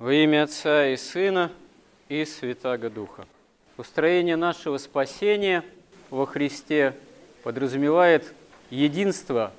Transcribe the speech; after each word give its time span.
Во 0.00 0.14
имя 0.14 0.44
Отца 0.44 0.86
и 0.86 0.96
Сына 0.96 1.52
и 2.08 2.24
Святаго 2.24 2.88
Духа. 2.88 3.26
Устроение 3.76 4.36
нашего 4.36 4.78
спасения 4.78 5.62
во 6.08 6.24
Христе 6.24 6.96
подразумевает 7.42 8.32
единство 8.70 9.52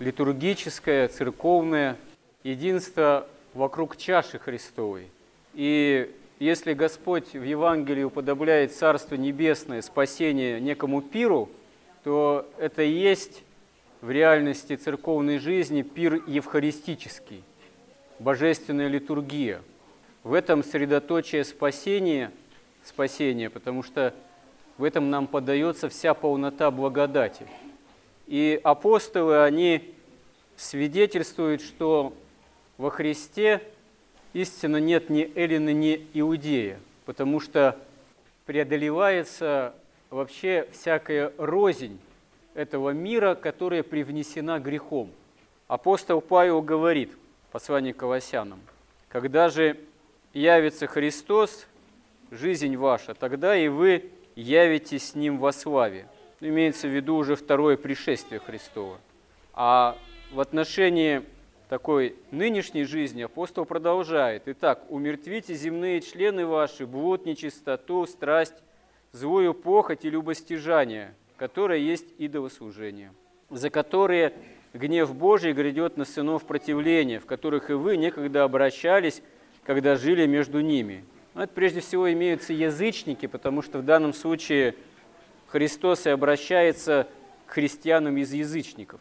литургическое, 0.00 1.06
церковное, 1.06 1.96
единство 2.42 3.28
вокруг 3.54 3.96
чаши 3.96 4.40
Христовой. 4.40 5.06
И 5.54 6.12
если 6.40 6.72
Господь 6.72 7.34
в 7.34 7.44
Евангелии 7.44 8.02
уподобляет 8.02 8.74
Царство 8.74 9.14
Небесное, 9.14 9.82
спасение 9.82 10.60
некому 10.60 11.00
пиру, 11.00 11.48
то 12.02 12.50
это 12.58 12.82
и 12.82 12.90
есть 12.90 13.44
в 14.00 14.10
реальности 14.10 14.74
церковной 14.74 15.38
жизни 15.38 15.82
пир 15.82 16.24
евхаристический, 16.26 17.44
божественная 18.18 18.88
литургия– 18.88 19.62
в 20.26 20.32
этом 20.32 20.64
средоточие 20.64 21.44
спасения, 21.44 22.32
спасения, 22.82 23.48
потому 23.48 23.84
что 23.84 24.12
в 24.76 24.82
этом 24.82 25.08
нам 25.08 25.28
подается 25.28 25.88
вся 25.88 26.14
полнота 26.14 26.72
благодати. 26.72 27.46
И 28.26 28.60
апостолы, 28.64 29.44
они 29.44 29.94
свидетельствуют, 30.56 31.62
что 31.62 32.12
во 32.76 32.90
Христе 32.90 33.62
истинно 34.32 34.78
нет 34.78 35.10
ни 35.10 35.30
Эллина, 35.38 35.72
ни 35.72 36.08
Иудея, 36.12 36.80
потому 37.04 37.38
что 37.38 37.78
преодолевается 38.46 39.76
вообще 40.10 40.66
всякая 40.72 41.32
рознь 41.38 42.00
этого 42.54 42.90
мира, 42.90 43.36
которая 43.36 43.84
привнесена 43.84 44.58
грехом. 44.58 45.08
Апостол 45.68 46.20
Павел 46.20 46.62
говорит, 46.62 47.12
послание 47.52 47.94
к 47.94 47.98
Колоссянам, 47.98 48.58
когда 49.08 49.50
же 49.50 49.76
явится 50.36 50.86
Христос, 50.86 51.66
жизнь 52.30 52.76
ваша, 52.76 53.14
тогда 53.14 53.56
и 53.56 53.68
вы 53.68 54.10
явитесь 54.34 55.10
с 55.10 55.14
Ним 55.14 55.38
во 55.38 55.52
славе. 55.52 56.06
Имеется 56.40 56.88
в 56.88 56.90
виду 56.90 57.16
уже 57.16 57.36
второе 57.36 57.76
пришествие 57.76 58.40
Христова. 58.40 58.98
А 59.54 59.96
в 60.32 60.40
отношении 60.40 61.22
такой 61.70 62.16
нынешней 62.30 62.84
жизни 62.84 63.22
апостол 63.22 63.64
продолжает. 63.64 64.42
Итак, 64.46 64.82
умертвите 64.90 65.54
земные 65.54 66.02
члены 66.02 66.46
ваши, 66.46 66.86
блуд, 66.86 67.24
нечистоту, 67.24 68.06
страсть, 68.06 68.62
злую 69.12 69.54
похоть 69.54 70.04
и 70.04 70.10
любостяжание, 70.10 71.14
которое 71.38 71.78
есть 71.78 72.06
идолослужение, 72.18 73.12
за 73.48 73.70
которые 73.70 74.34
гнев 74.74 75.14
Божий 75.14 75.54
грядет 75.54 75.96
на 75.96 76.04
сынов 76.04 76.44
противления, 76.44 77.20
в 77.20 77.26
которых 77.26 77.70
и 77.70 77.72
вы 77.72 77.96
некогда 77.96 78.44
обращались 78.44 79.22
когда 79.66 79.96
жили 79.96 80.26
между 80.26 80.60
ними. 80.60 81.04
Но 81.34 81.42
это 81.42 81.52
прежде 81.52 81.80
всего 81.80 82.10
имеются 82.12 82.52
язычники, 82.52 83.26
потому 83.26 83.62
что 83.62 83.78
в 83.78 83.84
данном 83.84 84.14
случае 84.14 84.76
Христос 85.48 86.06
и 86.06 86.10
обращается 86.10 87.08
к 87.46 87.50
христианам 87.50 88.16
из 88.16 88.32
язычников. 88.32 89.00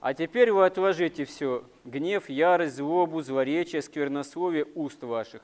А 0.00 0.14
теперь 0.14 0.50
вы 0.50 0.64
отложите 0.64 1.24
все– 1.24 1.64
гнев, 1.84 2.28
ярость, 2.28 2.76
злобу, 2.76 3.20
злоречие, 3.20 3.82
сквернословие 3.82 4.66
уст 4.74 5.02
ваших. 5.02 5.42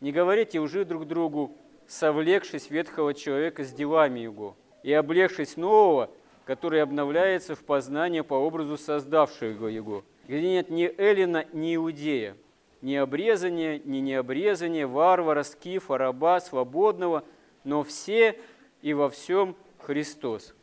Не 0.00 0.12
говорите 0.12 0.60
уже 0.60 0.84
друг 0.84 1.06
другу, 1.06 1.56
совлекшись 1.86 2.70
ветхого 2.70 3.14
человека 3.14 3.64
с 3.64 3.72
делами 3.72 4.20
его, 4.20 4.56
и 4.82 4.92
облегшись 4.92 5.56
нового, 5.56 6.10
который 6.44 6.82
обновляется 6.82 7.54
в 7.54 7.64
познание 7.64 8.22
по 8.22 8.34
образу 8.34 8.76
создавшего 8.76 9.66
его, 9.66 10.04
где 10.28 10.40
нет 10.40 10.70
ни 10.70 10.92
Эллина, 10.98 11.46
ни 11.52 11.74
Иудея, 11.74 12.36
ни 12.84 12.96
обрезание, 12.96 13.80
ни 13.82 13.98
необрезание, 13.98 14.86
варвара, 14.86 15.42
скифа, 15.42 15.96
раба, 15.96 16.38
свободного, 16.40 17.24
но 17.64 17.82
все 17.82 18.38
и 18.82 18.92
во 18.92 19.08
всем 19.08 19.56
Христос. 19.78 20.54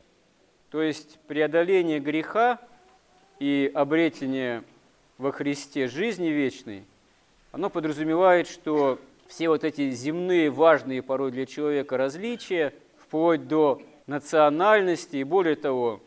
То 0.70 0.84
есть 0.84 1.18
преодоление 1.28 2.00
греха 2.00 2.60
и 3.40 3.72
обретение 3.74 4.64
во 5.18 5.32
Христе 5.32 5.88
жизни 5.88 6.28
вечной, 6.28 6.86
оно 7.52 7.72
подразумевает, 7.72 8.48
что 8.48 9.00
все 9.28 9.50
вот 9.50 9.64
эти 9.64 9.90
земные, 9.90 10.52
важные 10.52 11.02
порой 11.02 11.32
для 11.32 11.48
человека 11.48 11.98
различия, 11.98 12.72
вплоть 13.00 13.48
до 13.48 13.82
национальности 14.06 15.18
и 15.18 15.24
более 15.24 15.56
того, 15.56 16.02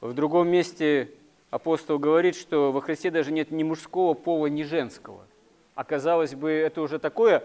в 0.00 0.14
другом 0.14 0.48
месте 0.48 1.10
апостол 1.50 1.98
говорит, 1.98 2.36
что 2.36 2.72
во 2.72 2.80
Христе 2.80 3.10
даже 3.10 3.32
нет 3.32 3.50
ни 3.50 3.62
мужского 3.62 4.14
пола, 4.14 4.46
ни 4.46 4.62
женского. 4.62 5.26
Оказалось 5.74 6.34
бы, 6.34 6.50
это 6.50 6.82
уже 6.82 6.98
такое 6.98 7.42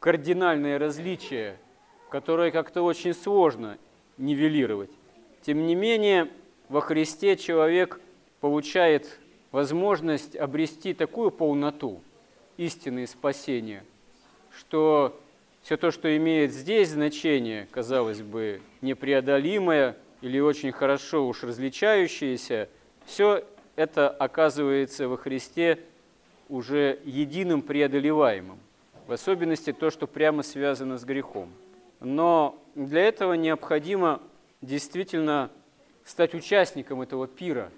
кардинальное 0.00 0.78
различие, 0.78 1.58
которое 2.10 2.50
как-то 2.50 2.82
очень 2.82 3.14
сложно 3.14 3.78
нивелировать. 4.18 4.90
Тем 5.42 5.66
не 5.66 5.74
менее, 5.74 6.28
во 6.68 6.80
Христе 6.80 7.36
человек 7.36 8.00
получает 8.40 9.18
возможность 9.50 10.36
обрести 10.36 10.94
такую 10.94 11.30
полноту 11.30 12.00
истины 12.56 13.04
и 13.04 13.06
спасения, 13.06 13.84
что 14.56 15.18
все 15.62 15.76
то, 15.76 15.90
что 15.90 16.14
имеет 16.16 16.52
здесь 16.52 16.90
значение, 16.90 17.66
казалось 17.70 18.22
бы, 18.22 18.60
непреодолимое 18.80 19.96
или 20.20 20.38
очень 20.38 20.72
хорошо 20.72 21.26
уж 21.26 21.42
различающееся, 21.42 22.68
все 23.06 23.44
это 23.76 24.08
оказывается 24.10 25.08
во 25.08 25.16
Христе 25.16 25.78
уже 26.50 26.98
единым 27.04 27.62
преодолеваемым, 27.62 28.58
в 29.06 29.12
особенности 29.12 29.72
то, 29.72 29.90
что 29.90 30.06
прямо 30.06 30.42
связано 30.42 30.98
с 30.98 31.04
грехом. 31.04 31.50
Но 32.00 32.58
для 32.74 33.02
этого 33.02 33.34
необходимо 33.34 34.20
действительно 34.60 35.50
стать 36.04 36.34
участником 36.34 37.00
этого 37.00 37.26
пира. 37.26 37.70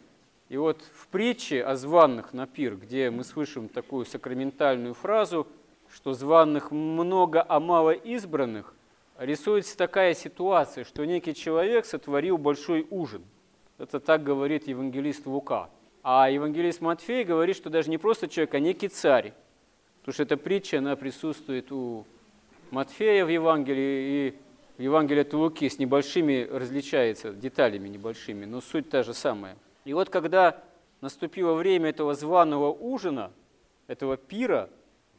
И 0.49 0.57
вот 0.57 0.83
в 0.95 1.09
притче 1.09 1.63
о 1.63 1.77
званных 1.77 2.33
на 2.33 2.47
пир, 2.47 2.77
где 2.77 3.11
мы 3.11 3.25
слышим 3.25 3.69
такую 3.69 4.05
сакраментальную 4.05 4.95
фразу, 4.95 5.47
что 5.93 6.15
званных 6.15 6.71
много, 6.71 7.45
а 7.47 7.61
мало 7.61 7.91
избранных, 7.91 8.75
рисуется 9.19 9.77
такая 9.77 10.15
ситуация, 10.15 10.85
что 10.85 11.05
некий 11.05 11.35
человек 11.35 11.85
сотворил 11.85 12.39
большой 12.39 12.87
ужин. 12.91 13.23
Это 13.79 14.01
так 14.01 14.23
говорит 14.23 14.67
евангелист 14.67 15.27
Лука– 15.27 15.69
а 16.03 16.29
евангелист 16.29 16.81
Матфей 16.81 17.25
говорит, 17.25 17.57
что 17.57 17.71
даже 17.71 17.89
не 17.89 17.99
просто 17.99 18.29
человек, 18.29 18.55
а 18.55 18.61
некий 18.61 18.89
царь. 18.89 19.33
Потому 20.01 20.15
что 20.15 20.23
эта 20.25 20.37
притча, 20.37 20.79
она 20.79 20.97
присутствует 20.97 21.71
у 21.71 22.05
Матфея 22.71 23.25
в 23.25 23.29
Евангелии 23.29 24.29
и 24.29 24.35
в 24.79 24.83
Евангелии 24.83 25.21
от 25.21 25.33
Луки 25.33 25.69
с 25.69 25.79
небольшими 25.79 26.49
различается, 26.51 27.33
деталями 27.33 27.89
небольшими, 27.89 28.45
но 28.45 28.61
суть 28.61 28.91
та 28.91 29.05
же 29.05 29.15
самая. 29.15 29.57
И 29.85 29.93
вот 29.93 30.11
когда 30.11 30.61
наступило 31.01 31.55
время 31.55 31.91
этого 31.91 32.15
званого 32.15 32.73
ужина, 32.73 33.31
этого 33.87 34.17
пира, 34.17 34.71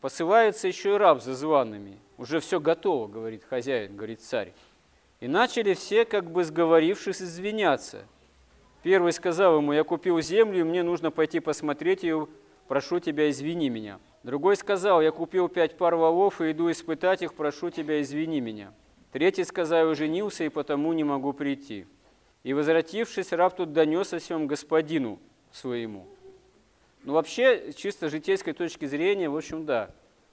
посылается 0.02 0.68
еще 0.68 0.96
и 0.96 0.98
раб 0.98 1.22
за 1.22 1.34
зваными. 1.34 1.98
Уже 2.18 2.42
все 2.42 2.60
готово, 2.60 3.08
говорит 3.08 3.44
хозяин, 3.46 3.96
говорит 3.96 4.22
царь. 4.22 4.52
И 5.22 5.28
начали 5.30 5.76
все, 5.76 6.04
как 6.04 6.30
бы 6.30 6.44
сговорившись, 6.44 7.22
извиняться– 7.22 8.06
Первый 8.84 9.14
сказал 9.14 9.58
ему, 9.58 9.72
я 9.72 9.86
купил 9.86 10.20
землю, 10.20 10.66
мне 10.66 10.84
нужно 10.84 11.10
пойти 11.10 11.40
посмотреть 11.40 12.04
ее, 12.04 12.28
прошу 12.68 13.00
тебя, 13.00 13.30
извини 13.30 13.70
меня. 13.70 14.00
Другой 14.24 14.58
сказал, 14.58 15.02
я 15.02 15.12
купил 15.12 15.48
пять 15.48 15.78
пар 15.78 15.96
волов 15.96 16.42
и 16.42 16.52
иду 16.52 16.70
испытать 16.70 17.22
их, 17.22 17.34
прошу 17.34 17.70
тебя, 17.70 18.02
извини 18.02 18.42
меня. 18.42 18.74
Третий 19.14 19.46
сказал, 19.46 19.90
я 19.90 19.96
женился, 19.96 20.44
и 20.44 20.50
потому 20.50 20.92
не 20.92 21.06
могу 21.06 21.32
прийти. 21.32 21.86
И, 22.44 22.54
возвратившись, 22.54 23.32
раб 23.32 23.56
тут 23.56 23.72
донес 23.72 24.12
о 24.14 24.20
всем 24.20 24.48
господину 24.48 25.18
своему. 25.52 26.06
Ну, 27.04 27.14
вообще, 27.14 27.72
чисто 27.74 28.10
житейской 28.10 28.52
точки 28.52 28.86
зрения, 28.86 29.30
в 29.30 29.38
общем, 29.38 29.66
да, 29.66 29.92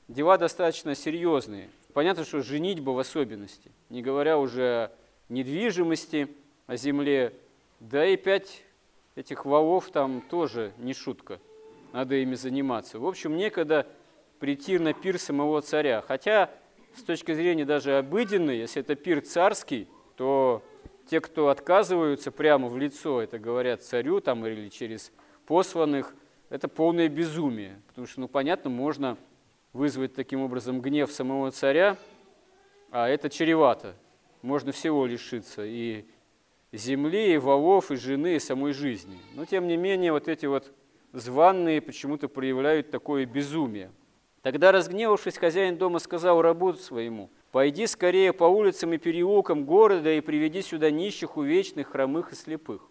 дела 0.08 0.38
достаточно 0.38 0.96
серьезные. 0.96 1.68
Понятно, 1.92 2.24
что 2.24 2.42
женитьба 2.42 2.90
в 2.90 2.98
особенности, 2.98 3.70
не 3.90 4.02
говоря 4.02 4.38
уже 4.38 4.62
о 4.62 4.90
недвижимости, 5.28 6.28
о 6.66 6.76
земле, 6.76 7.32
да 7.80 8.06
и 8.06 8.16
пять 8.16 8.62
этих 9.16 9.44
валов 9.44 9.90
там 9.90 10.20
тоже 10.20 10.72
не 10.78 10.94
шутка. 10.94 11.40
Надо 11.92 12.14
ими 12.14 12.34
заниматься. 12.34 12.98
В 12.98 13.06
общем, 13.06 13.36
некогда 13.36 13.86
прийти 14.38 14.78
на 14.78 14.92
пир 14.92 15.18
самого 15.18 15.60
царя. 15.62 16.02
Хотя, 16.06 16.50
с 16.94 17.02
точки 17.02 17.32
зрения 17.32 17.64
даже 17.64 17.98
обыденной, 17.98 18.58
если 18.58 18.82
это 18.82 18.94
пир 18.94 19.22
царский, 19.22 19.88
то 20.16 20.62
те, 21.06 21.20
кто 21.20 21.48
отказываются 21.48 22.30
прямо 22.30 22.68
в 22.68 22.78
лицо, 22.78 23.20
это 23.20 23.38
говорят 23.38 23.82
царю 23.82 24.20
там, 24.20 24.46
или 24.46 24.68
через 24.68 25.12
посланных, 25.46 26.14
это 26.50 26.68
полное 26.68 27.08
безумие. 27.08 27.80
Потому 27.88 28.06
что, 28.06 28.20
ну, 28.20 28.28
понятно, 28.28 28.70
можно 28.70 29.16
вызвать 29.72 30.14
таким 30.14 30.42
образом 30.42 30.80
гнев 30.80 31.10
самого 31.10 31.50
царя, 31.50 31.96
а 32.90 33.08
это 33.08 33.30
чревато. 33.30 33.96
Можно 34.42 34.72
всего 34.72 35.06
лишиться 35.06 35.64
и 35.64 36.04
земли, 36.72 37.34
и 37.34 37.38
волов, 37.38 37.90
и 37.90 37.96
жены, 37.96 38.36
и 38.36 38.40
самой 38.40 38.72
жизни. 38.72 39.18
Но, 39.34 39.44
тем 39.44 39.66
не 39.66 39.76
менее, 39.76 40.12
вот 40.12 40.28
эти 40.28 40.46
вот 40.46 40.72
званные 41.12 41.80
почему-то 41.80 42.28
проявляют 42.28 42.90
такое 42.90 43.26
безумие. 43.26 43.90
Тогда, 44.42 44.72
разгневавшись, 44.72 45.36
хозяин 45.36 45.76
дома 45.76 45.98
сказал 45.98 46.40
рабу 46.40 46.72
своему, 46.74 47.30
«Пойди 47.52 47.86
скорее 47.86 48.32
по 48.32 48.44
улицам 48.44 48.92
и 48.92 48.98
переулкам 48.98 49.64
города 49.66 50.10
и 50.12 50.20
приведи 50.20 50.62
сюда 50.62 50.90
нищих, 50.90 51.36
увечных, 51.36 51.88
хромых 51.88 52.32
и 52.32 52.36
слепых». 52.36 52.82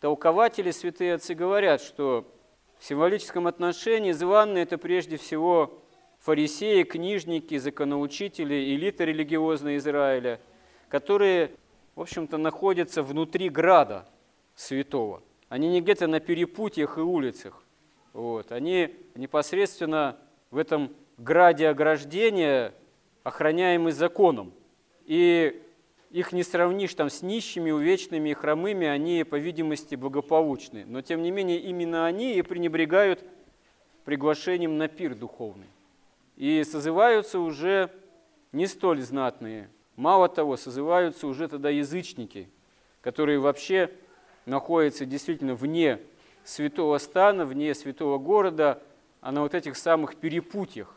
Толкователи, 0.00 0.70
святые 0.70 1.14
отцы, 1.14 1.34
говорят, 1.34 1.80
что 1.80 2.30
в 2.78 2.84
символическом 2.84 3.46
отношении 3.46 4.12
званные– 4.12 4.62
это 4.64 4.78
прежде 4.78 5.16
всего 5.16 5.82
фарисеи, 6.18 6.82
книжники, 6.84 7.56
законоучители, 7.58 8.74
элита 8.74 9.04
религиозная 9.04 9.78
Израиля, 9.78 10.40
которые, 10.88 11.52
в 11.94 12.00
общем-то, 12.00 12.36
находятся 12.38 13.02
внутри 13.02 13.48
града 13.48 14.06
святого. 14.54 15.22
Они 15.48 15.68
не 15.68 15.80
где-то 15.80 16.06
на 16.06 16.20
перепутьях 16.20 16.98
и 16.98 17.00
улицах. 17.00 17.62
Вот. 18.12 18.52
Они 18.52 18.94
непосредственно 19.14 20.18
в 20.50 20.58
этом 20.58 20.92
граде 21.18 21.68
ограждения, 21.68 22.74
охраняемый 23.22 23.92
законом. 23.92 24.52
И 25.06 25.62
их 26.10 26.32
не 26.32 26.42
сравнишь 26.42 26.94
там 26.94 27.10
с 27.10 27.22
нищими, 27.22 27.70
увечными 27.70 28.30
и 28.30 28.34
хромыми, 28.34 28.86
они, 28.86 29.24
по 29.24 29.36
видимости, 29.36 29.94
благополучны. 29.94 30.84
Но, 30.86 31.02
тем 31.02 31.22
не 31.22 31.30
менее, 31.30 31.58
именно 31.58 32.06
они 32.06 32.34
и 32.34 32.42
пренебрегают 32.42 33.24
приглашением 34.04 34.78
на 34.78 34.88
пир 34.88 35.14
духовный. 35.14 35.66
И 36.36 36.62
созываются 36.64 37.38
уже 37.40 37.90
не 38.52 38.66
столь 38.66 39.02
знатные. 39.02 39.68
Мало 39.96 40.28
того, 40.28 40.56
созываются 40.56 41.26
уже 41.26 41.48
тогда 41.48 41.70
язычники, 41.70 42.48
которые 43.00 43.38
вообще 43.38 43.90
находятся 44.44 45.06
действительно 45.06 45.54
вне 45.54 46.00
святого 46.44 46.98
стана, 46.98 47.44
вне 47.44 47.74
святого 47.74 48.18
города, 48.18 48.82
а 49.20 49.32
на 49.32 49.42
вот 49.42 49.54
этих 49.54 49.76
самых 49.76 50.16
перепутьях, 50.16 50.94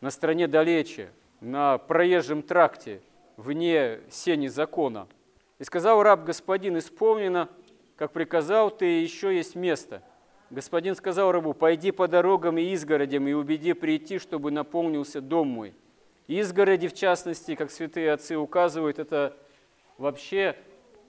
на 0.00 0.10
стране 0.10 0.48
далече, 0.48 1.10
на 1.40 1.78
проезжем 1.78 2.42
тракте, 2.42 3.02
вне 3.36 4.00
сени 4.10 4.48
закона. 4.48 5.06
И 5.58 5.64
сказал 5.64 6.02
раб 6.02 6.24
господин, 6.24 6.78
исполнено, 6.78 7.48
как 7.96 8.12
приказал 8.12 8.70
ты, 8.70 9.00
еще 9.02 9.36
есть 9.36 9.54
место. 9.54 10.02
Господин 10.50 10.96
сказал 10.96 11.32
рабу, 11.32 11.54
пойди 11.54 11.92
по 11.92 12.08
дорогам 12.08 12.58
и 12.58 12.72
изгородям 12.72 13.28
и 13.28 13.32
убеди 13.32 13.72
прийти, 13.74 14.18
чтобы 14.18 14.50
наполнился 14.50 15.20
дом 15.20 15.48
мой. 15.48 15.74
Изгороди, 16.28 16.88
в 16.88 16.94
частности, 16.94 17.54
как 17.54 17.70
святые 17.70 18.12
отцы 18.12 18.36
указывают, 18.36 18.98
это 18.98 19.36
вообще 19.98 20.56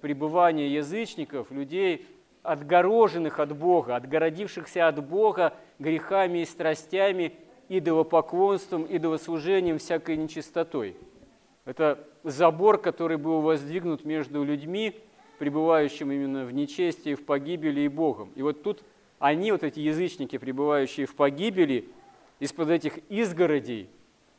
пребывание 0.01 0.73
язычников, 0.73 1.51
людей, 1.51 2.05
отгороженных 2.41 3.39
от 3.39 3.55
Бога, 3.55 3.95
отгородившихся 3.95 4.87
от 4.87 5.05
Бога 5.07 5.53
грехами 5.79 6.39
и 6.39 6.45
страстями, 6.45 7.33
идолопоклонством, 7.69 8.83
идолослужением, 8.83 9.77
всякой 9.77 10.17
нечистотой. 10.17 10.97
Это 11.65 12.05
забор, 12.23 12.77
который 12.77 13.17
был 13.17 13.41
воздвигнут 13.41 14.03
между 14.03 14.43
людьми, 14.43 14.99
пребывающими 15.39 16.15
именно 16.15 16.45
в 16.45 16.53
нечестии, 16.53 17.15
в 17.15 17.25
погибели 17.25 17.81
и 17.81 17.87
Богом. 17.87 18.31
И 18.35 18.41
вот 18.41 18.63
тут 18.63 18.83
они, 19.19 19.53
вот 19.53 19.63
эти 19.63 19.79
язычники, 19.79 20.37
пребывающие 20.37 21.05
в 21.05 21.15
погибели, 21.15 21.89
из-под 22.39 22.69
этих 22.69 22.97
изгородей, 23.09 23.89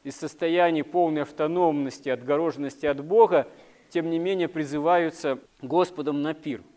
из 0.04 0.14
состояния 0.14 0.84
полной 0.84 1.22
автономности, 1.22 2.08
отгороженности 2.08 2.86
от 2.86 3.04
Бога, 3.04 3.48
тем 3.88 4.10
не 4.10 4.20
менее 4.20 4.48
призываются 4.48 5.40
Господом 5.60 6.22
на 6.22 6.34
пир– 6.34 6.62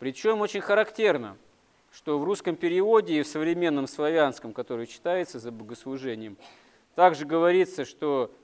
причем 0.00 0.40
очень 0.40 0.62
характерно, 0.62 1.36
что 1.92 2.18
в 2.18 2.24
русском 2.24 2.56
переводе 2.56 3.20
и 3.20 3.22
в 3.22 3.26
современном 3.26 3.86
славянском, 3.86 4.54
который 4.54 4.86
читается 4.86 5.38
за 5.38 5.52
богослужением, 5.52 6.38
также 6.94 7.26
говорится, 7.26 7.84
что 7.84 8.34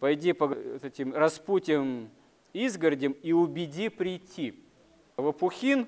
пойди 0.00 0.32
по 0.32 0.52
этим 0.82 1.14
распутьям 1.14 2.10
изгородям 2.52 3.12
и 3.12 3.30
убеди 3.30 3.90
прийти. 3.90 4.58
Лопухин, 5.16 5.86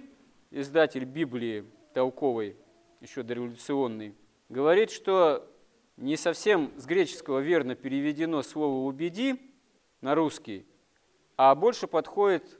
издатель 0.52 1.04
Библии 1.04 1.64
толковой, 1.92 2.56
еще 3.00 3.24
дореволюционный, 3.24 4.14
говорит, 4.48 4.92
что 4.92 5.44
не 5.96 6.16
совсем 6.16 6.72
с 6.76 6.86
греческого 6.86 7.40
верно 7.40 7.74
переведено 7.74 8.42
слово 8.42 8.86
«убеди» 8.86 9.40
на 10.00 10.14
русский, 10.14 10.66
а 11.36 11.54
больше 11.54 11.86
подходит 11.86 12.58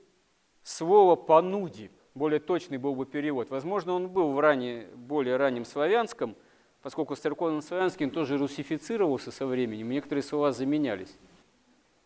слово 0.63 1.17
«понуди» 1.17 1.91
более 2.17 2.41
точный 2.41 2.79
был 2.79 2.95
бы 2.95 3.05
перевод. 3.05 3.51
Возможно, 3.51 3.93
он 3.93 4.09
был 4.09 4.33
в 4.33 4.41
ранее, 4.41 4.89
более 4.95 5.37
раннем 5.37 5.67
славянском, 5.67 6.35
поскольку 6.81 7.15
с 7.15 7.21
церковным 7.21 7.61
славянским 7.61 8.11
тоже 8.11 8.39
русифицировался 8.39 9.31
со 9.31 9.47
временем, 9.47 9.91
некоторые 9.91 10.23
слова 10.23 10.53
заменялись. 10.53 11.15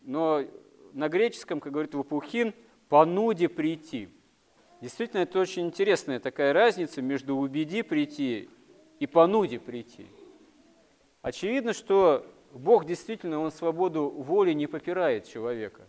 Но 0.01 0.43
на 0.91 1.07
греческом, 1.07 1.61
как 1.61 1.71
говорит 1.71 1.95
Вапухин, 1.95 2.53
«понуде 2.89 3.47
прийти». 3.47 4.09
Действительно, 4.81 5.21
это 5.21 5.39
очень 5.39 5.67
интересная 5.67 6.19
такая 6.19 6.51
разница 6.51 7.01
между 7.01 7.37
«убеди 7.37 7.81
прийти» 7.81 8.49
и 8.99 9.07
«понуде 9.07 9.59
прийти». 9.59 10.07
Очевидно, 11.21 11.73
что 11.73 12.25
Бог 12.51 12.85
действительно, 12.85 13.39
Он 13.39 13.51
свободу 13.51 14.09
воли 14.09 14.53
не 14.53 14.67
попирает 14.67 15.27
человека. 15.27 15.87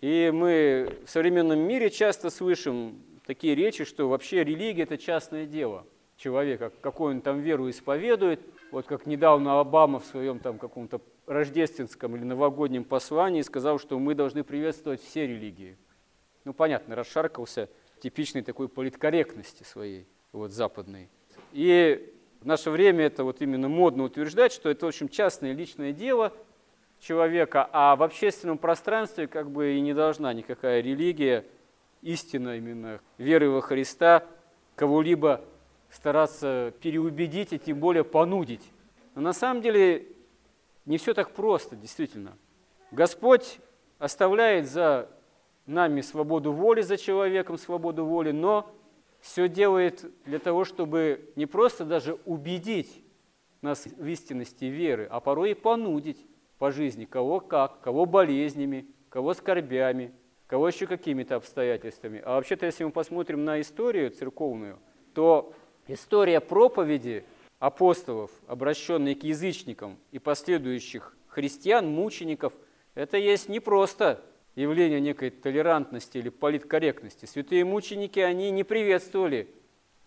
И 0.00 0.30
мы 0.32 0.98
в 1.06 1.10
современном 1.10 1.58
мире 1.60 1.90
часто 1.90 2.30
слышим 2.30 3.02
такие 3.26 3.54
речи, 3.54 3.84
что 3.84 4.08
вообще 4.08 4.44
религия– 4.44 4.82
это 4.84 4.98
частное 4.98 5.46
дело 5.46 5.86
человека, 6.16 6.72
какую 6.80 7.16
он 7.16 7.20
там 7.20 7.40
веру 7.40 7.68
исповедует. 7.68 8.40
Вот 8.72 8.86
как 8.86 9.06
недавно 9.06 9.60
Обама 9.60 10.00
в 10.00 10.06
своем 10.06 10.38
там 10.38 10.58
каком-то 10.58 11.00
рождественском 11.26 12.16
или 12.16 12.24
новогоднем 12.24 12.84
послании 12.84 13.42
сказал, 13.42 13.78
что 13.78 13.98
мы 13.98 14.14
должны 14.14 14.44
приветствовать 14.44 15.02
все 15.02 15.26
религии. 15.26 15.76
Ну, 16.44 16.52
понятно, 16.52 16.94
расшаркался 16.94 17.68
типичной 18.00 18.42
такой 18.42 18.68
политкорректности 18.68 19.62
своей, 19.62 20.06
вот, 20.32 20.52
западной. 20.52 21.08
И 21.52 22.14
в 22.46 22.48
наше 22.48 22.70
время 22.70 23.06
это 23.06 23.24
вот 23.24 23.42
именно 23.42 23.68
модно 23.68 24.04
утверждать, 24.04 24.52
что 24.52 24.70
это, 24.70 24.86
в 24.86 24.90
общем, 24.90 25.08
частное 25.08 25.52
личное 25.52 25.90
дело 25.90 26.32
человека, 27.00 27.68
а 27.72 27.96
в 27.96 28.04
общественном 28.04 28.56
пространстве 28.56 29.26
как 29.26 29.50
бы 29.50 29.72
и 29.72 29.80
не 29.80 29.92
должна 29.92 30.32
никакая 30.32 30.80
религия 30.80 31.44
истина 32.02 32.56
именно 32.56 33.00
веры 33.18 33.50
во 33.50 33.60
Христа, 33.62 34.22
кого-либо 34.76 35.42
стараться 35.90 36.72
переубедить 36.80 37.52
и 37.52 37.58
тем 37.58 37.80
более 37.80 38.04
понудить. 38.04 38.70
Но 39.16 39.22
на 39.22 39.32
самом 39.32 39.60
деле 39.60 40.06
не 40.84 40.98
все 40.98 41.14
так 41.14 41.32
просто, 41.32 41.74
действительно. 41.74 42.38
Господь 42.92 43.58
оставляет 43.98 44.68
за 44.68 45.08
нами 45.66 46.00
свободу 46.00 46.52
воли, 46.52 46.82
за 46.82 46.96
человеком 46.96 47.58
свободу 47.58 48.04
воли, 48.04 48.30
но 48.30 48.70
все 49.26 49.48
делает 49.48 50.04
для 50.24 50.38
того, 50.38 50.64
чтобы 50.64 51.32
не 51.34 51.46
просто 51.46 51.84
даже 51.84 52.14
убедить 52.24 53.02
нас 53.60 53.84
в 53.84 54.06
истинности 54.06 54.66
веры, 54.66 55.08
а 55.10 55.18
порой 55.18 55.50
и 55.50 55.54
понудить 55.54 56.24
по 56.58 56.70
жизни, 56.70 57.06
кого 57.06 57.40
как, 57.40 57.80
кого 57.80 58.06
болезнями, 58.06 58.86
кого 59.08 59.34
скорбями, 59.34 60.12
кого 60.46 60.68
еще 60.68 60.86
какими-то 60.86 61.34
обстоятельствами. 61.34 62.22
А 62.24 62.36
вообще-то, 62.36 62.66
если 62.66 62.84
мы 62.84 62.92
посмотрим 62.92 63.44
на 63.44 63.60
историю 63.60 64.12
церковную, 64.12 64.78
то 65.12 65.52
история 65.88 66.40
проповеди 66.40 67.24
апостолов, 67.58 68.30
обращенной 68.46 69.16
к 69.16 69.24
язычникам 69.24 69.98
и 70.12 70.20
последующих 70.20 71.16
христиан, 71.26 71.88
мучеников, 71.88 72.52
это 72.94 73.16
есть 73.16 73.48
не 73.48 73.58
просто 73.58 74.22
явление 74.56 75.00
некой 75.00 75.30
толерантности 75.30 76.18
или 76.18 76.28
политкорректности. 76.28 77.26
Святые 77.26 77.64
мученики, 77.64 78.18
они 78.18 78.50
не 78.50 78.64
приветствовали 78.64 79.48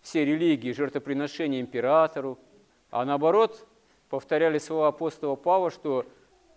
все 0.02 0.24
религии, 0.24 0.72
жертвоприношения 0.72 1.60
императору, 1.60 2.38
а 2.90 3.04
наоборот 3.04 3.66
повторяли 4.10 4.58
слова 4.58 4.88
апостола 4.88 5.36
Павла, 5.36 5.70
что 5.70 6.04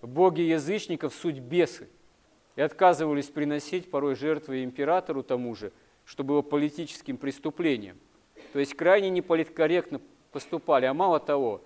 боги 0.01 0.41
язычников– 0.41 1.13
суть 1.15 1.39
бесы– 1.39 1.87
и 2.55 2.61
отказывались 2.61 3.27
приносить 3.27 3.89
порой 3.89 4.15
жертвы 4.15 4.63
императору 4.63 5.23
тому 5.23 5.55
же, 5.55 5.71
что 6.05 6.23
было 6.23 6.41
политическим 6.41 7.17
преступлением. 7.17 7.97
То 8.51 8.59
есть 8.59 8.75
крайне 8.75 9.09
неполиткорректно 9.09 10.01
поступали. 10.31 10.85
А 10.85 10.93
мало 10.93 11.19
того, 11.19 11.61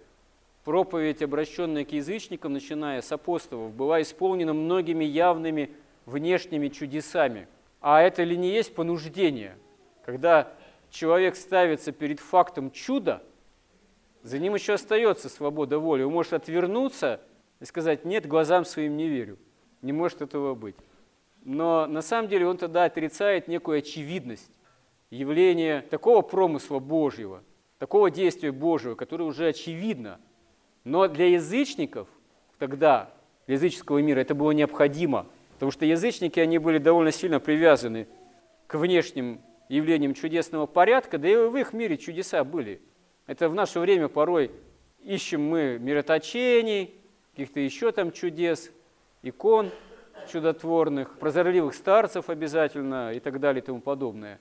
проповедь, 0.64 1.22
обращенная 1.22 1.84
к 1.84 1.92
язычникам, 1.92 2.54
начиная 2.54 3.02
с 3.02 3.12
апостолов, 3.12 3.74
была 3.74 4.02
исполнена 4.02 4.54
многими 4.54 5.04
явными 5.04 5.72
внешними 6.08 6.70
чудесами. 6.70 7.48
А 7.82 8.02
это 8.02 8.24
ли 8.24 8.36
не 8.36 8.50
есть 8.50 8.74
понуждение? 8.74 9.58
Когда 10.04 10.52
человек 10.90 11.36
ставится 11.36 11.92
перед 11.92 12.20
фактом 12.20 12.72
чуда, 12.72 13.22
за 14.24 14.40
ним 14.40 14.56
еще 14.56 14.74
остается 14.74 15.30
свобода 15.30 15.78
воли. 15.78 16.04
Он 16.04 16.14
может 16.14 16.34
отвернуться 16.34 17.22
и 17.60 17.66
сказать, 17.66 18.06
нет, 18.06 18.26
глазам 18.26 18.66
своим 18.66 18.98
не 18.98 19.08
верю. 19.08 19.38
Не 19.82 19.94
может 19.94 20.22
этого 20.22 20.56
быть. 20.56 20.76
Но 21.44 21.86
на 21.86 22.02
самом 22.02 22.30
деле 22.30 22.48
он 22.48 22.58
тогда 22.58 22.86
отрицает 22.86 23.48
некую 23.48 23.80
очевидность 23.80 24.50
явления 25.10 25.82
такого 25.82 26.22
промысла 26.22 26.80
Божьего, 26.80 27.44
такого 27.80 28.10
действия 28.10 28.52
Божьего, 28.52 28.96
которое 28.96 29.26
уже 29.26 29.48
очевидно 29.48 30.20
Но 30.84 31.08
для 31.08 31.28
язычников 31.30 32.08
тогда, 32.58 33.14
для 33.46 33.56
языческого 33.56 34.00
мира, 34.00 34.20
это 34.20 34.36
было 34.36 34.52
необходимо, 34.52 35.28
потому 35.58 35.72
что 35.72 35.86
язычники, 35.86 36.40
они 36.40 36.60
были 36.60 36.78
довольно 36.78 37.12
сильно 37.12 37.40
привязаны 37.40 38.08
к 38.68 38.76
внешним 38.76 39.42
явлениям 39.70 40.14
чудесного 40.14 40.68
порядка, 40.68 41.18
да 41.18 41.28
и 41.28 41.36
в 41.36 41.58
их 41.58 41.74
мире 41.74 41.98
чудеса 41.98 42.44
были. 42.44 42.80
Это 43.26 43.50
в 43.50 43.56
наше 43.56 43.80
время 43.80 44.08
порой 44.08 44.52
ищем 45.04 45.42
мы 45.42 45.80
мироточений, 45.80 46.94
каких-то 47.32 47.60
еще 47.60 47.92
там 47.92 48.12
чудес, 48.12 48.72
икон 49.24 49.72
чудотворных, 50.32 51.18
прозорливых 51.18 51.74
старцев 51.74 52.30
обязательно 52.30 53.14
и 53.14 53.20
так 53.20 53.40
далее 53.40 53.64
и 53.64 53.66
тому 53.66 53.82
подобное. 53.82 54.40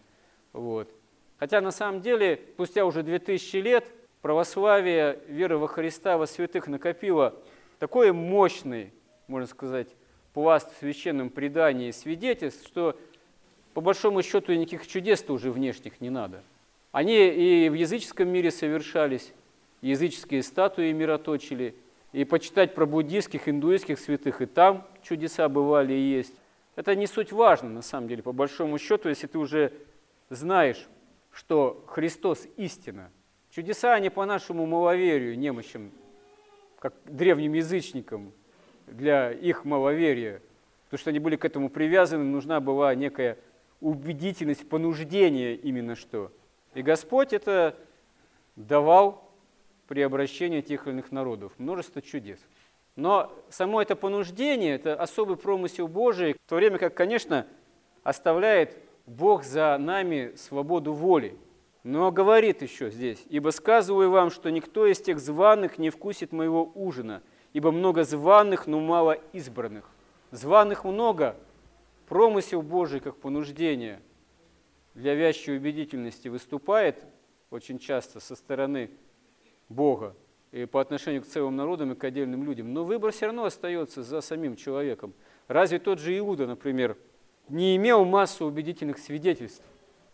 Вот. 0.53 0.91
Хотя 1.39 1.63
на 1.63 1.71
самом 1.71 2.03
деле, 2.03 2.43
спустя 2.53 2.85
уже 2.85 3.03
2000 3.03 3.57
лет, 3.57 3.87
православие, 4.21 5.19
вера 5.29 5.57
во 5.57 5.67
Христа, 5.67 6.19
во 6.19 6.27
святых 6.27 6.67
накопило 6.67 7.35
такой 7.79 8.13
мощный, 8.13 8.93
можно 9.29 9.47
сказать, 9.47 9.89
пласт 10.37 10.71
в 10.71 10.79
священном 10.81 11.31
предании 11.31 11.91
свидетельств, 11.93 12.67
что 12.67 12.95
по 13.73 13.81
большому 13.81 14.23
счету 14.23 14.53
никаких 14.53 14.87
чудес-то 14.87 15.33
уже 15.33 15.51
внешних 15.51 16.03
не 16.03 16.11
надо. 16.11 16.43
Они 16.93 17.27
и 17.27 17.71
в 17.71 17.73
языческом 17.73 18.29
мире 18.29 18.51
совершались, 18.51 19.33
языческие 19.81 20.43
статуи 20.43 20.93
мироточили, 20.93 21.75
и 22.13 22.25
почитать 22.25 22.75
про 22.75 22.85
буддийских, 22.85 23.49
индуистских 23.49 23.99
святых, 23.99 24.43
и 24.43 24.47
там 24.47 24.87
чудеса 25.03 25.49
бывали 25.49 25.95
и 25.95 26.01
есть. 26.01 26.35
Это 26.75 26.95
не 26.95 27.07
суть 27.07 27.33
важно, 27.33 27.71
на 27.71 27.81
самом 27.81 28.07
деле, 28.07 28.23
по 28.23 28.33
большому 28.33 28.77
счету, 28.77 29.09
если 29.09 29.29
ты 29.29 29.39
уже 29.39 29.73
знаешь, 30.29 30.87
что 31.33 31.83
Христос 31.89 32.47
истина. 32.59 33.11
Чудеса, 33.51 33.95
они 33.95 34.11
по 34.11 34.27
нашему 34.27 34.67
маловерию, 34.67 35.39
немощам, 35.39 35.93
как 36.79 36.93
древним 37.07 37.55
язычникам, 37.55 38.35
для 38.87 39.33
их 39.33 39.65
маловерия, 39.65 40.43
потому 40.85 40.99
что 40.99 41.11
они 41.11 41.19
были 41.19 41.37
к 41.37 41.45
этому 41.45 41.69
привязаны, 41.69 42.25
нужна 42.25 42.61
была 42.61 42.95
некая 42.95 43.39
убедительность, 43.81 44.69
понуждение 44.69 45.55
именно 45.55 45.95
что. 45.95 46.33
И 46.75 46.83
Господь 46.83 47.33
это 47.33 47.77
давал 48.57 49.31
при 49.87 50.01
обращении 50.01 50.61
тех 50.61 50.87
или 50.87 50.95
иных 50.95 51.13
народов. 51.13 51.53
Множество 51.59 52.03
чудес. 52.03 52.39
Но 52.97 53.33
само 53.51 53.83
это 53.83 53.95
понуждение, 53.95 54.75
это 54.75 54.95
особый 54.95 55.37
промысел 55.37 55.87
Божий, 55.87 56.35
в 56.35 56.49
то 56.49 56.57
время 56.57 56.79
как, 56.79 56.95
конечно, 56.95 57.47
оставляет 58.03 58.77
Бог 59.07 59.45
за 59.45 59.77
нами 59.79 60.33
свободу 60.37 60.93
воли. 60.93 61.37
Но 61.85 62.11
говорит 62.11 62.63
еще 62.63 62.91
здесь, 62.91 63.23
«Ибо 63.29 63.51
сказываю 63.51 64.11
вам, 64.11 64.31
что 64.31 64.51
никто 64.51 64.87
из 64.87 65.01
тех 65.01 65.21
званых 65.21 65.79
не 65.79 65.91
вкусит 65.91 66.33
моего 66.33 66.73
ужина, 66.75 67.23
ибо 67.57 67.73
много 67.73 68.05
званых, 68.05 68.67
но 68.67 68.81
мало 68.81 69.13
избранных». 69.33 69.91
Званых 70.31 70.85
много, 70.85 71.37
промысел 72.07 72.61
Божий 72.61 73.01
как 73.01 73.17
понуждение 73.17 74.03
для 74.93 75.15
вящей 75.15 75.57
убедительности 75.57 76.29
выступает 76.29 77.03
очень 77.49 77.79
часто 77.79 78.21
со 78.21 78.37
стороны 78.37 78.91
Бога 79.71 80.15
и 80.53 80.67
по 80.67 80.83
отношению 80.83 81.23
к 81.23 81.27
целым 81.27 81.57
народам 81.57 81.93
и 81.93 81.95
к 81.95 82.05
отдельным 82.05 82.45
людям. 82.45 82.75
Но 82.75 82.85
выбор 82.85 83.11
все 83.11 83.25
равно 83.25 83.47
остается 83.47 84.03
за 84.03 84.21
самим 84.21 84.55
человеком. 84.55 85.15
Разве 85.49 85.79
тот 85.79 85.99
же 85.99 86.19
Иуда, 86.19 86.47
например, 86.47 86.99
не 87.49 87.75
имел 87.77 88.05
массу 88.05 88.45
убедительных 88.45 88.99
свидетельств, 88.99 89.65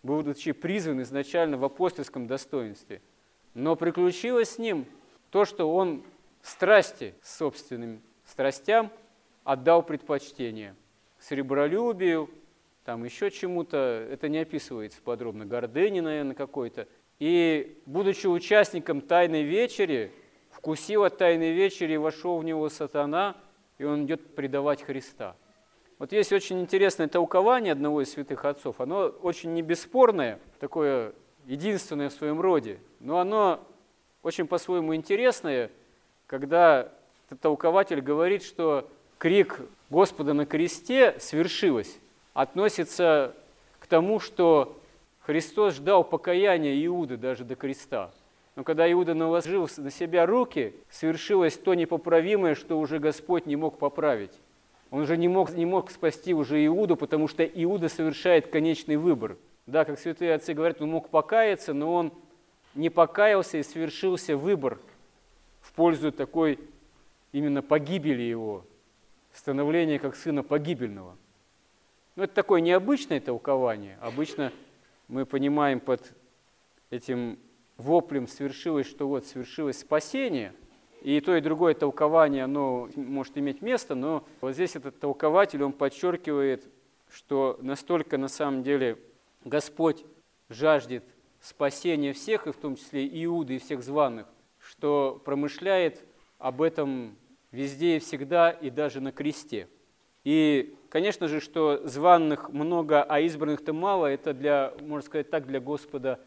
будучи 0.05 0.53
призван 0.53 1.03
изначально 1.03 1.59
в 1.59 1.65
апостольском 1.65 2.29
достоинстве. 2.29 3.03
Но 3.55 3.75
приключилось 3.75 4.51
с 4.51 4.59
ним 4.59 4.87
то, 5.31 5.45
что 5.45 5.75
он 5.75 6.05
страсти, 6.43 7.15
собственным 7.23 8.03
страстям, 8.25 8.91
отдал 9.45 9.83
предпочтение. 9.83 10.75
Сребролюбию, 11.19 12.29
там 12.85 13.05
еще 13.05 13.31
чему-то, 13.31 14.07
это 14.11 14.29
не 14.29 14.39
описывается 14.39 15.01
подробно, 15.03 15.47
гордыни, 15.47 16.01
наверное, 16.01 16.35
какой-то. 16.35 16.89
И, 17.19 17.81
будучи 17.87 18.27
участником 18.27 19.01
Тайной 19.01 19.45
Вечери, 19.45 20.13
вкусил 20.51 21.05
от 21.05 21.19
Тайной 21.19 21.53
Вечери, 21.53 21.97
вошел 21.97 22.39
в 22.39 22.45
него 22.45 22.69
сатана, 22.69 23.37
и 23.79 23.85
он 23.85 24.05
идет 24.05 24.35
предавать 24.35 24.83
Христа. 24.83 25.37
Вот 25.99 26.11
есть 26.11 26.33
очень 26.33 26.61
интересное 26.61 27.07
толкование 27.07 27.73
одного 27.73 28.03
из 28.03 28.11
святых 28.11 28.45
отцов. 28.45 28.81
Оно 28.81 29.07
очень 29.07 29.55
не 29.55 29.63
бесспорное, 29.63 30.41
такое 30.59 31.15
единственное 31.45 32.09
в 32.09 32.13
своем 32.13 32.41
роде, 32.41 32.81
но 32.99 33.19
оно 33.19 33.61
очень 34.23 34.49
по-своему 34.49 34.95
интересное, 34.97 35.71
когда 36.33 36.89
толкователь 37.43 38.01
говорит, 38.01 38.43
что 38.43 38.89
крик 39.19 39.61
Господа 39.91 40.33
на 40.33 40.47
кресте 40.47 41.15
свершилось, 41.19 41.99
относится 42.33 43.35
к 43.79 43.87
тому, 43.87 44.19
что 44.19 44.75
Христос 45.27 45.75
ждал 45.75 46.05
покаяния 46.05 46.87
Иуды 46.87 47.19
даже 47.19 47.45
до 47.45 47.55
креста. 47.55 48.13
Но 48.57 48.65
когда 48.65 48.91
Иуда 48.91 49.13
наложил 49.13 49.69
на 49.77 49.91
себя 49.91 50.25
руки, 50.25 50.75
свершилось 50.89 51.59
то 51.59 51.75
непоправимое, 51.75 52.55
что 52.55 52.81
уже 52.81 52.99
Господь 52.99 53.45
не 53.45 53.57
мог 53.57 53.77
поправить. 53.77 54.33
Он 54.91 55.01
уже 55.01 55.19
не 55.19 55.29
мог, 55.29 55.53
не 55.53 55.67
мог 55.67 55.91
спасти 55.91 56.33
уже 56.33 56.65
Иуду, 56.65 56.97
потому 56.97 57.29
что 57.29 57.45
Иуда 57.45 57.91
совершает 57.91 58.47
конечный 58.47 58.97
выбор. 58.97 59.37
Да, 59.67 59.85
как 59.85 59.99
святые 59.99 60.33
отцы 60.33 60.55
говорят, 60.55 60.81
он 60.81 60.93
мог 60.93 61.11
покаяться, 61.11 61.75
но 61.75 61.93
он 61.95 62.11
не 62.75 62.89
покаялся 62.89 63.59
и 63.59 63.63
совершился 63.63 64.35
выбор 64.35 64.79
в 65.63 65.73
пользу 65.73 66.13
такой 66.13 66.61
именно 67.33 67.63
погибели 67.63 68.21
его, 68.23 68.67
становления 69.33 69.99
как 69.99 70.15
сына 70.15 70.43
погибельного. 70.43 71.17
Ну, 72.17 72.25
это 72.25 72.35
такое 72.35 72.61
необычное 72.61 73.21
толкование. 73.21 73.97
Обычно 74.03 74.53
мы 75.09 75.25
понимаем 75.25 75.81
под 75.81 76.13
этим 76.91 77.39
воплем 77.79 78.29
свершилось, 78.29 78.87
что 78.87 79.09
вот 79.09 79.25
свершилось 79.25 79.81
спасение– 79.81 80.53
и 81.03 81.21
то, 81.21 81.37
и 81.37 81.41
другое 81.41 81.75
толкование, 81.75 82.45
оно 82.45 82.89
может 82.95 83.37
иметь 83.37 83.61
место, 83.61 83.97
но 83.97 84.25
вот 84.41 84.55
здесь 84.55 84.77
этот 84.77 85.01
толкователь, 85.01 85.63
он 85.63 85.73
подчеркивает, 85.73 86.69
что 87.11 87.59
настолько 87.61 88.19
на 88.19 88.29
самом 88.29 88.63
деле 88.63 88.99
Господь 89.45 90.05
жаждет 90.49 91.03
спасения 91.41 92.13
всех, 92.13 92.47
и 92.47 92.53
в 92.53 92.57
том 92.57 92.77
числе 92.77 93.05
Иуды 93.25 93.57
и 93.57 93.59
всех 93.59 93.83
званых, 93.83 94.29
что 94.73 95.21
промышляет 95.25 96.03
об 96.39 96.63
этом 96.63 97.17
везде 97.51 97.97
и 97.97 97.99
всегда, 98.01 98.51
и 98.51 98.71
даже 98.71 99.01
на 99.01 99.13
кресте. 99.13 99.69
И, 100.25 100.75
конечно 100.89 101.29
же, 101.29 101.41
что 101.41 101.87
званных 101.87 102.49
много, 102.49 103.03
а 103.03 103.21
избранных-то 103.21 103.73
мало, 103.73 104.07
это 104.07 104.33
для, 104.33 104.73
можно 104.81 105.07
сказать 105.07 105.31
так, 105.31 105.47
для 105.47 105.61
Господа 105.61 106.19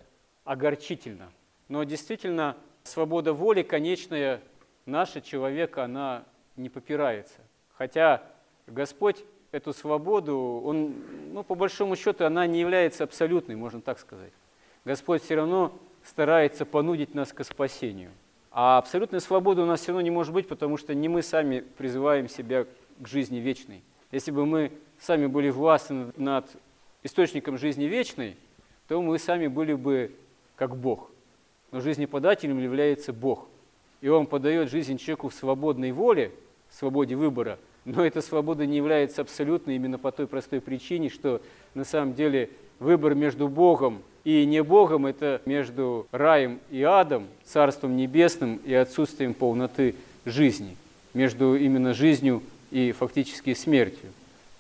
огорчительно. 0.43 1.31
Но 1.69 1.83
действительно, 1.83 2.55
свобода 2.83 3.33
воли 3.33 3.63
конечная 3.63 4.41
наша 4.85 5.21
человека, 5.21 5.83
она 5.83 6.23
не 6.55 6.69
попирается. 6.69 7.41
Хотя 7.73 8.21
Господь 8.67 9.25
эту 9.51 9.73
свободу, 9.73 10.61
он, 10.63 10.93
ну, 11.33 11.43
по 11.43 11.55
большому 11.55 11.95
счету, 11.95 12.25
она 12.25 12.45
не 12.45 12.59
является 12.59 13.05
абсолютной, 13.05 13.55
можно 13.55 13.81
так 13.81 13.97
сказать. 13.97 14.33
Господь 14.83 15.23
все 15.23 15.35
равно 15.35 15.73
старается 16.03 16.65
понудить 16.65 17.15
нас 17.15 17.33
к 17.33 17.43
спасению. 17.43 18.11
А 18.55 18.79
абсолютной 18.79 19.21
свободы 19.21 19.61
у 19.61 19.65
нас 19.65 19.81
все 19.81 19.89
равно 19.91 20.01
не 20.01 20.09
может 20.09 20.33
быть, 20.33 20.47
потому 20.47 20.77
что 20.77 20.95
не 20.95 21.07
мы 21.07 21.21
сами 21.21 21.59
призываем 21.59 22.27
себя 22.27 22.65
к 22.99 23.07
жизни 23.07 23.37
вечной. 23.37 23.83
Если 24.11 24.31
бы 24.31 24.47
мы 24.47 24.71
сами 24.97 25.27
были 25.27 25.49
властны 25.49 26.13
над 26.15 26.47
источником 27.03 27.59
жизни 27.59 27.83
вечной, 27.83 28.35
то 28.87 28.99
мы 29.01 29.19
сами 29.19 29.45
были 29.45 29.73
бы 29.73 30.15
как 30.55 30.75
Бог. 30.75 31.11
Но 31.71 31.81
жизнеподателем 31.81 32.57
является 32.57 33.13
Бог– 33.13 33.47
и 34.05 34.07
он 34.07 34.27
подает 34.27 34.69
жизнь 34.69 34.97
человеку 34.97 35.29
в 35.29 35.33
свободной 35.33 35.91
воле, 35.91 36.31
в 36.69 36.75
свободе 36.75 37.15
выбора, 37.15 37.57
но 37.85 38.05
эта 38.05 38.21
свобода 38.21 38.63
не 38.65 38.77
является 38.77 39.21
абсолютной 39.21 39.77
именно 39.77 39.97
по 39.97 40.11
той 40.11 40.27
простой 40.27 40.61
причине, 40.61 41.09
что 41.09 41.41
на 41.73 41.83
самом 41.83 42.13
деле 42.13 42.51
выбор 42.77 43.15
между 43.15 43.47
Богом 43.47 44.03
и 44.25 44.43
не 44.45 44.61
Богом– 44.63 45.05
это 45.07 45.41
между 45.45 46.07
раем 46.11 46.59
и 46.71 46.81
адом, 46.81 47.27
Царством 47.45 47.95
Небесным 47.95 48.57
и 48.65 48.73
отсутствием 48.73 49.35
полноты 49.35 49.95
жизни, 50.25 50.75
между 51.13 51.55
именно 51.55 51.93
жизнью 51.93 52.41
и 52.71 52.91
фактически 52.91 53.53
смертью. 53.53 54.11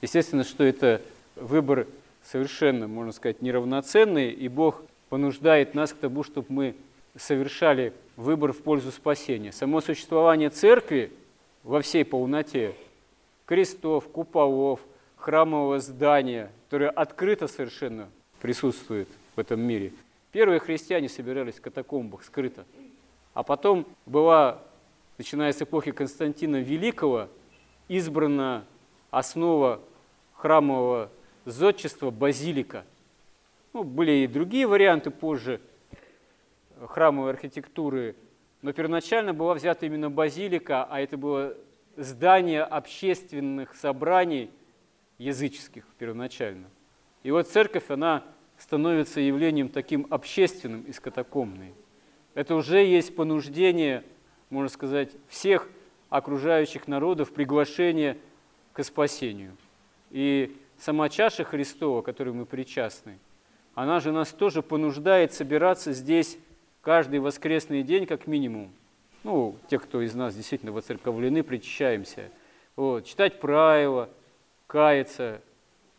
Естественно, 0.01 0.43
что 0.43 0.63
это 0.63 1.01
выбор 1.35 1.87
совершенно, 2.23 2.87
можно 2.87 3.11
сказать, 3.11 3.41
неравноценный, 3.41 4.29
и 4.29 4.47
Бог 4.47 4.83
понуждает 5.09 5.73
нас 5.73 5.93
к 5.93 5.97
тому, 5.97 6.23
чтобы 6.23 6.47
мы 6.49 6.75
совершали 7.17 7.91
выбор 8.17 8.53
в 8.53 8.59
пользу 8.59 8.91
спасения. 8.91 9.51
Само 9.51 9.81
существование 9.81 10.51
церкви 10.51 11.11
во 11.63 11.81
всей 11.81 12.05
полноте, 12.05 12.75
крестов, 13.45 14.07
куполов, 14.09 14.79
храмового 15.15 15.79
здания, 15.79 16.51
которое 16.65 16.91
открыто 16.91 17.47
совершенно 17.47 18.09
присутствует 18.45 19.07
в 19.35 19.39
этом 19.39 19.59
мире. 19.59 19.91
Первые 20.31 20.59
христиане 20.59 21.09
собирались 21.09 21.55
в 21.55 21.61
катакомбах 21.61 22.23
скрыто. 22.23 22.63
А 23.33 23.41
потом 23.41 23.87
была 24.05 24.61
начиная 25.17 25.51
с 25.51 25.63
эпохи 25.63 25.89
Константина 25.89 26.57
Великого, 26.57 27.27
избрана 27.87 28.63
основа 29.09 29.81
храмового 30.35 31.09
зодчества 31.45 32.11
базилика. 32.11 32.85
Ну, 33.73 33.83
были 33.83 34.11
и 34.11 34.27
другие 34.27 34.67
варианты 34.67 35.09
позже 35.09 35.59
храмовой 36.79 37.31
архитектуры, 37.31 38.15
но 38.61 38.73
первоначально 38.73 39.33
была 39.33 39.55
взята 39.55 39.87
именно 39.87 40.11
базилика, 40.11 40.83
а 40.83 41.01
это 41.01 41.17
было 41.17 41.55
здание 41.97 42.61
общественных 42.61 43.75
собраний 43.75 44.51
языческих 45.17 45.83
первоначально. 45.97 46.67
И 47.23 47.31
вот 47.31 47.47
церковь, 47.47 47.89
она 47.89 48.23
становится 48.57 49.19
явлением 49.19 49.69
таким 49.69 50.07
общественным 50.09 50.81
из 50.83 50.99
катакомной. 50.99 51.73
Это 52.33 52.55
уже 52.55 52.83
есть 52.83 53.15
понуждение, 53.15 54.03
можно 54.49 54.69
сказать, 54.69 55.11
всех 55.27 55.69
окружающих 56.09 56.87
народов, 56.87 57.33
приглашение 57.33 58.17
к 58.73 58.83
спасению. 58.83 59.55
И 60.11 60.55
сама 60.77 61.09
чаша 61.09 61.43
Христова, 61.43 62.01
которой 62.01 62.33
мы 62.33 62.45
причастны, 62.45 63.19
она 63.73 63.99
же 63.99 64.11
нас 64.11 64.31
тоже 64.31 64.61
понуждает 64.61 65.33
собираться 65.33 65.91
здесь 65.91 66.37
каждый 66.81 67.19
воскресный 67.19 67.83
день 67.83 68.05
как 68.05 68.27
минимум. 68.27 68.71
Ну, 69.23 69.57
те, 69.69 69.79
кто 69.79 70.01
из 70.01 70.13
нас 70.13 70.35
действительно 70.35 70.71
воцерковлены, 70.71 71.43
причащаемся. 71.43 72.29
Вот, 72.75 73.05
читать 73.05 73.39
правила, 73.39 74.09
каяться. 74.67 75.41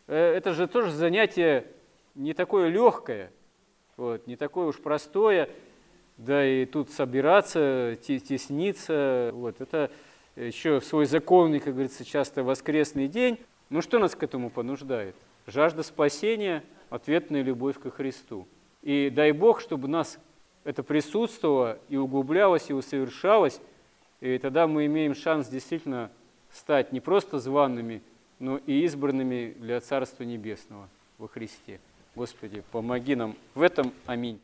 Э, 0.07 0.35
это 0.35 0.53
же 0.53 0.69
тоже 0.69 0.93
занятие 0.93 1.67
не 2.17 2.35
такое 2.35 2.69
легкое, 2.69 3.31
вот, 3.97 4.27
не 4.27 4.37
такое 4.37 4.67
уж 4.67 4.81
простое, 4.81 5.49
да 6.17 6.45
и 6.45 6.65
тут 6.65 6.91
собираться, 6.91 7.97
тесниться, 8.03 9.31
вот, 9.35 9.61
это 9.61 9.91
еще 10.35 10.81
свой 10.81 11.07
законный, 11.07 11.61
как 11.61 11.75
говорится, 11.75 12.05
часто 12.05 12.43
воскресный 12.43 13.09
день. 13.09 13.39
Ну 13.71 13.83
что 13.83 13.99
нас 13.99 14.15
к 14.15 14.23
этому 14.23 14.51
понуждает? 14.51 15.15
Жажда 15.47 15.83
спасения, 15.83 16.63
ответная 16.91 17.43
любовь 17.43 17.79
ко 17.79 17.91
Христу. 17.91 18.47
И 18.83 19.11
дай 19.11 19.33
Бог, 19.33 19.61
чтобы 19.61 19.89
нас 19.89 20.19
это 20.65 20.83
присутствовало 20.83 21.79
и 21.89 21.97
углублялось, 21.97 22.71
и 22.71 22.75
усовершалось, 22.75 23.61
и 24.21 24.39
тогда 24.39 24.67
мы 24.67 24.87
имеем 24.87 25.15
шанс 25.15 25.49
действительно 25.49 26.11
стать 26.53 26.93
не 26.93 27.01
просто 27.01 27.39
званными, 27.39 28.03
но 28.39 28.59
и 28.67 28.85
избранными 28.85 29.55
для 29.59 29.81
Царства 29.81 30.25
Небесного 30.25 30.89
во 31.19 31.29
Христе. 31.29 31.81
Господи, 32.17 32.63
помоги 32.73 33.15
нам 33.15 33.37
в 33.55 33.61
этом. 33.61 33.93
Аминь. 34.07 34.41